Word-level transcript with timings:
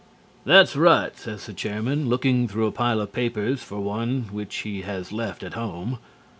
"That's 0.45 0.75
right," 0.75 1.15
says 1.15 1.45
the 1.45 1.53
Chairman, 1.53 2.09
looking 2.09 2.47
through 2.47 2.65
a 2.65 2.71
pile 2.71 2.99
of 2.99 3.13
papers 3.13 3.61
for 3.61 3.81
one 3.81 4.29
which 4.31 4.55
he 4.61 4.81
has 4.81 5.11
left 5.11 5.43
at 5.43 5.53
home. 5.53 5.99